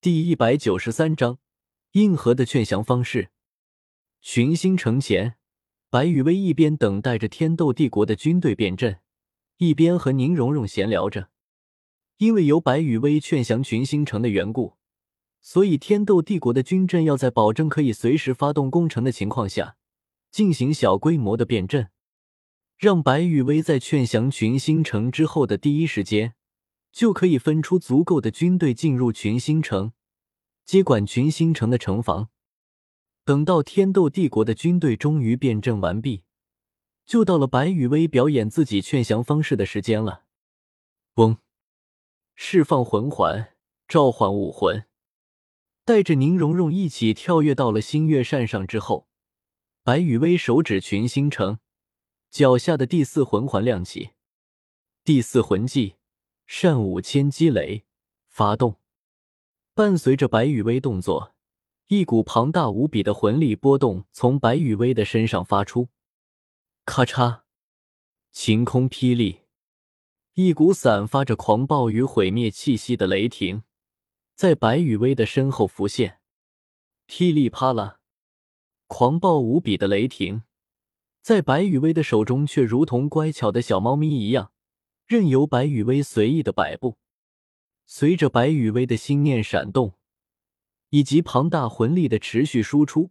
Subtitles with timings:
[0.00, 1.40] 第一百九十三章，
[1.94, 3.30] 硬核的劝降方式。
[4.20, 5.34] 群星城前，
[5.90, 9.00] 白羽薇一边等待着天斗帝国的军队变阵，
[9.56, 11.30] 一边和宁荣荣闲聊着。
[12.18, 14.76] 因为由白羽薇劝降群星城的缘故，
[15.40, 19.74] 所以天斗帝国的军阵要在保证可以随时发动攻城的情况下，
[20.30, 21.90] 进行小规模的变阵，
[22.76, 26.34] 让白羽薇在劝降群星城之后的第一时间。
[26.90, 29.92] 就可以分出足够的军队进入群星城，
[30.64, 32.30] 接管群星城的城防。
[33.24, 36.24] 等到天斗帝国的军队终于变阵完毕，
[37.04, 40.24] 就到了白羽薇表演自己劝降方式的时间了。
[41.16, 41.36] 嗡，
[42.34, 43.54] 释放魂环，
[43.86, 44.86] 召唤武魂，
[45.84, 49.08] 带着宁荣荣一起跳跃到了星月扇上之后，
[49.82, 51.58] 白羽薇手指群星城，
[52.30, 54.12] 脚下的第四魂环亮起，
[55.04, 55.97] 第四魂技。
[56.50, 57.84] 善舞千机雷，
[58.26, 58.76] 发动。
[59.74, 61.34] 伴随着白羽薇动作，
[61.88, 65.90] 一股庞大无比的魂力波动从白羽薇的身上发出。
[66.86, 67.42] 咔嚓，
[68.32, 69.42] 晴空霹雳，
[70.32, 73.64] 一股散发着狂暴与毁灭气息的雷霆
[74.34, 76.20] 在白羽薇的身后浮现。
[77.04, 78.00] 噼里啪啦，
[78.86, 80.44] 狂暴无比的雷霆
[81.20, 84.50] 在白羽薇的手中却如同乖巧的小猫咪一样。
[85.08, 86.98] 任由白羽薇随意的摆布，
[87.86, 89.94] 随着白羽薇的心念闪动，
[90.90, 93.10] 以及庞大魂力的持续输出，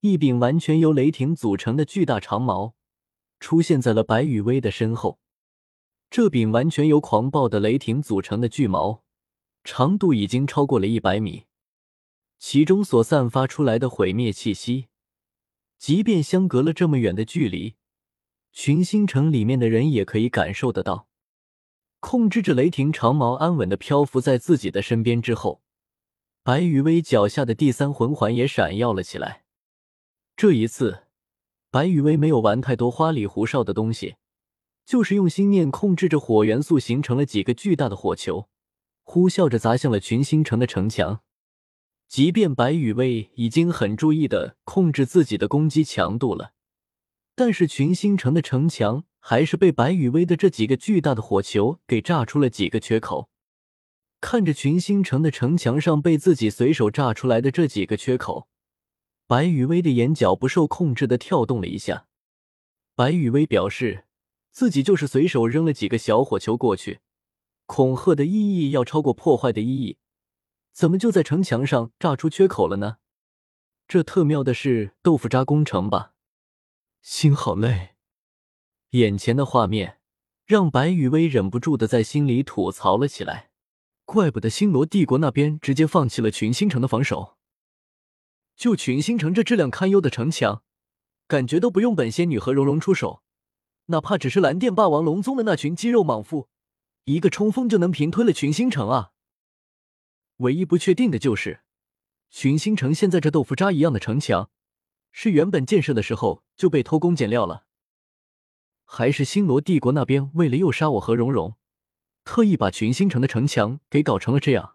[0.00, 2.74] 一柄完全由雷霆组成的巨大长矛
[3.38, 5.20] 出现在了白羽薇的身后。
[6.10, 9.04] 这柄完全由狂暴的雷霆组成的巨矛，
[9.62, 11.44] 长度已经超过了一百米，
[12.40, 14.88] 其中所散发出来的毁灭气息，
[15.78, 17.76] 即便相隔了这么远的距离。
[18.54, 21.08] 群星城里面的人也可以感受得到，
[21.98, 25.60] 控制着雷霆长矛安稳的漂浮在自己的身边之后，
[26.44, 29.42] 白羽薇脚下的第三魂环也闪耀了起来。
[30.36, 31.02] 这一次，
[31.72, 34.14] 白羽薇没有玩太多花里胡哨的东西，
[34.86, 38.48] 就是用心念控制着火元素，形成了几个巨大的火球，
[39.02, 41.22] 呼啸着砸向了群星城的城墙。
[42.08, 46.53] 即便白羽薇已经很注意的控制自己的攻击强度了。
[47.34, 53.28] 但是群星城的城墙还是被白羽薇的这几个巨大的火球给炸出了几个缺口。
[54.20, 58.48] 看着群星城的城墙上被自己随手炸出来的这几个缺口，
[59.26, 62.06] 白羽薇的眼角不受控制的跳动了一下。
[62.94, 64.06] 白羽薇表示，
[64.50, 67.00] 自己就是随手扔了几个小火球过去，
[67.66, 69.98] 恐吓的意义要超过破坏的意义，
[70.72, 72.96] 怎么就在城墙上炸出缺口了呢？
[73.86, 76.13] 这特喵的是豆腐渣工程吧？
[77.04, 77.96] 心好累，
[78.92, 79.98] 眼前的画面
[80.46, 83.50] 让白羽薇忍不住的在心里吐槽了起来。
[84.06, 87.36] 怪不得星罗帝国那边直接放弃了群星城的防守，
[88.56, 90.62] 就群星城这质量堪忧的城墙，
[91.28, 93.22] 感觉都不用本仙女和蓉蓉出手，
[93.86, 96.48] 哪怕只是蓝电霸王龙宗的那群肌肉莽夫，
[97.04, 99.10] 一个冲锋就能平推了群星城啊！
[100.38, 101.64] 唯一不确定的就是，
[102.30, 104.48] 群星城现在这豆腐渣一样的城墙。
[105.16, 107.66] 是原本建设的时候就被偷工减料了，
[108.84, 111.54] 还是星罗帝国那边为了诱杀我和蓉蓉，
[112.24, 114.74] 特意把群星城的城墙给搞成了这样，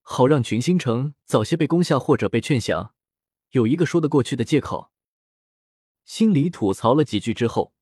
[0.00, 2.94] 好让群星城早些被攻下或者被劝降，
[3.50, 4.90] 有一个说得过去的借口。
[6.04, 7.72] 心里吐槽了几句之后，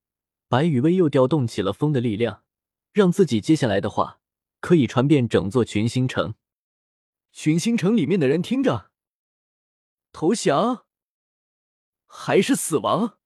[0.47, 2.45] 白羽薇又调动起了风的力量，
[2.93, 4.21] 让自己接下来的话
[4.61, 6.35] 可以传遍整座群星城。
[7.33, 8.91] 群星城里面的人听着，
[10.13, 10.85] 投降。
[12.13, 13.19] 还是死亡。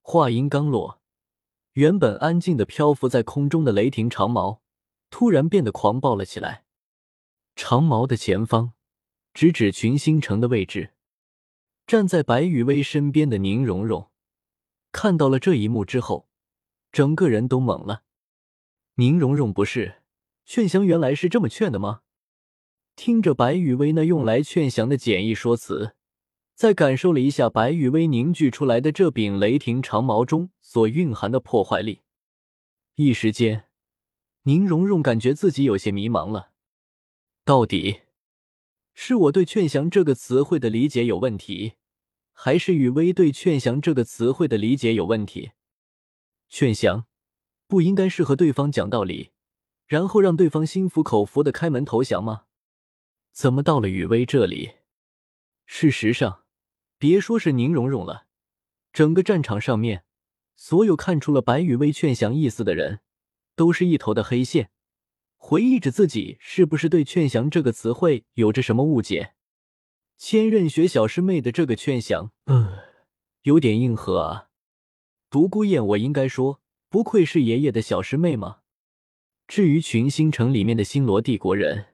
[0.00, 1.02] 话音刚落，
[1.72, 4.62] 原本安静的漂浮在空中的雷霆长矛
[5.10, 6.64] 突然变得狂暴了起来。
[7.56, 8.74] 长矛的前方，
[9.34, 10.92] 直指群星城的位置。
[11.84, 14.08] 站在白羽薇身边的宁荣荣
[14.92, 16.28] 看到了这一幕之后，
[16.92, 18.04] 整个人都懵了。
[18.94, 20.02] 宁荣荣不是
[20.44, 22.02] 劝降，原来是这么劝的吗？
[22.94, 25.93] 听着白羽薇那用来劝降的简易说辞。
[26.54, 32.02] 再感受了一下白羽薇凝聚出来的这柄雷霆长矛中所蕴含的破坏力，
[32.94, 33.64] 一时间，
[34.44, 36.52] 宁荣荣感觉自己有些迷茫了。
[37.44, 38.02] 到底
[38.94, 41.72] 是我对“劝降”这个词汇的理解有问题，
[42.32, 45.50] 还是雨薇对“劝降”这个词汇的理解有问题？
[46.48, 47.06] 劝降
[47.66, 49.32] 不应该是和对方讲道理，
[49.88, 52.44] 然后让对方心服口服的开门投降吗？
[53.32, 54.74] 怎么到了雨薇这里？
[55.66, 56.43] 事实上。
[57.04, 58.24] 别说是宁荣荣了，
[58.90, 60.04] 整个战场上面，
[60.56, 63.00] 所有看出了白羽薇劝降意思的人，
[63.54, 64.70] 都是一头的黑线，
[65.36, 69.34] 回忆着自己是不是对“劝降”这个词汇有着什么误解。
[70.16, 72.78] 千仞雪小师妹的这个劝降，嗯，
[73.42, 74.48] 有点硬核啊。
[75.28, 78.60] 独孤雁，我应该说，不愧是爷爷的小师妹吗？
[79.46, 81.88] 至于群星城里面的星罗帝国人，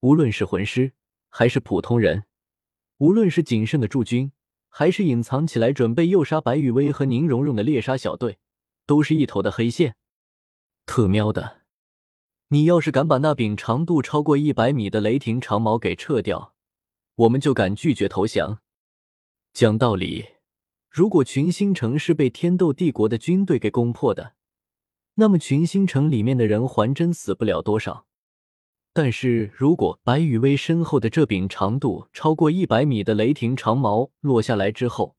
[0.00, 0.92] 无论是魂师
[1.30, 2.24] 还是普通人，
[2.98, 4.30] 无论是仅剩的驻军，
[4.74, 8.38] 还是隐藏起来准备诱杀白羽薇和宁荣荣的猎杀小队，
[8.86, 9.96] 都是一头的黑线。
[10.86, 11.60] 特喵的！
[12.48, 16.54] 你要是敢把那柄长度超过一百米的雷霆长矛给撤掉，
[17.16, 18.60] 我们就敢拒绝投降。
[19.52, 20.26] 讲道理，
[20.88, 24.32] 如果群星城是被天斗帝国的军队给攻破的，
[25.16, 28.06] 那么群星城里面的人还真死不了多少。
[28.94, 35.16] 但是如果白羽薇身后的这柄长度超过一百米的雷霆长矛落下来之后，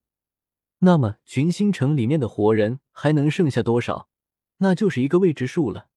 [0.80, 4.10] 那么群星城里面的活人还能剩下多少？
[4.58, 5.88] 那就是一个未知数了。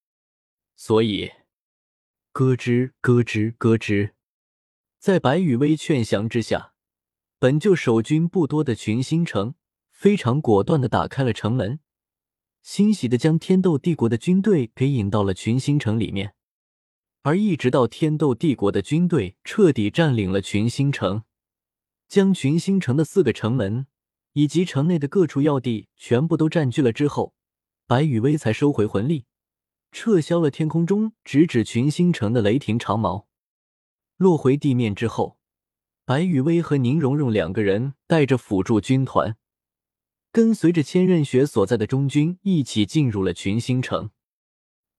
[0.75, 1.31] 所以，
[2.32, 4.12] 咯吱咯吱咯吱，
[4.99, 6.73] 在白羽薇劝降之下，
[7.38, 9.55] 本就守军不多的群星城
[9.90, 11.81] 非常果断的打开了城门。
[12.62, 16.36] 欣喜的将天斗帝国的军队给引到了群星城里面，
[17.26, 21.25] 而一直到天斗帝国的军队彻底占领了群星城，
[22.06, 23.88] 将群星城的四个城门
[24.34, 27.34] 以及城内的各处要地全部都占据了之后，
[27.88, 29.25] 白羽薇才收回魂力，
[29.90, 33.26] 撤销了天空中直指群星城的雷霆长矛。
[34.19, 35.37] 落回地面之后，
[36.05, 39.37] 白羽薇和宁荣荣两个人带着辅助军团。
[40.31, 44.11] 跟随着千仞雪所在的中军一起进入了群星城。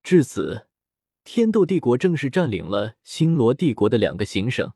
[0.04, 0.67] 至此，
[1.30, 4.72] 天斗帝国正式占领了星罗帝国的两个行省。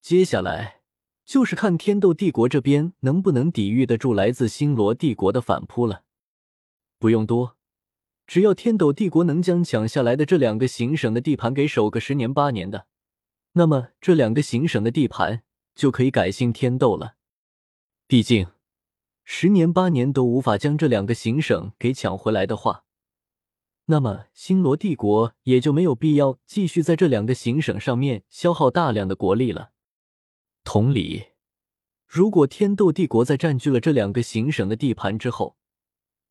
[0.00, 0.80] 接下来
[1.24, 6.02] 就是看天斗帝国这边能不能抵御得住来自星罗帝国的反扑了。
[6.98, 7.56] 不用多，
[8.26, 12.88] 只要天斗帝国能将抢下来的这两个行省的地盘给守个十年八年的，
[13.52, 15.44] 那么这两个行省的地盘
[15.76, 17.14] 就可以改姓天斗了。
[18.08, 18.48] 毕竟。
[19.22, 22.82] 十年八年都无法将这两个行省给抢回来的话，
[23.86, 29.72] 那么星罗帝国也就没有必要继续在这两个行省上面消耗大量的国力了。
[30.64, 31.24] 同理，
[32.06, 35.56] 如果天斗帝国在占据了这两个行省的地盘之后，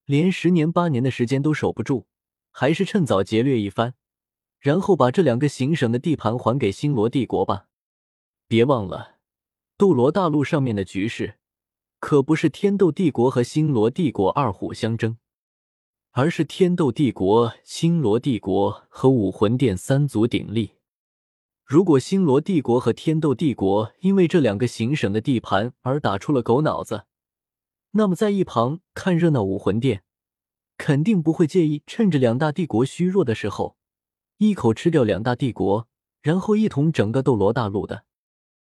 [0.05, 2.07] 连十年八年的时间都守不住，
[2.51, 3.95] 还是趁早劫掠一番，
[4.59, 7.67] 然后把这两个行省的地盘还给星罗帝国吧。
[8.47, 9.17] 别忘了，
[9.77, 11.35] 斗罗大陆上面的局势。
[11.99, 15.17] 可不是天斗帝国和星罗帝国二虎相争，
[16.13, 20.71] 而是天斗帝国、星罗帝国和武魂殿三足鼎立。
[21.63, 27.05] 如果星罗帝国和天斗帝国因为这两个行省的地盘而打出了狗脑子，
[27.91, 30.03] 那么在一旁看热闹武魂殿
[30.77, 33.77] 肯定不会介意趁着两大帝国虚弱的时候，
[34.37, 35.87] 一口吃掉两大帝国，
[36.21, 38.03] 然后一统整个斗罗大陆的。